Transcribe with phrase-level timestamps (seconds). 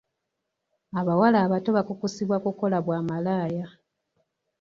[0.99, 3.67] Abawala abato bakukusibwa kukola bwa malaaya.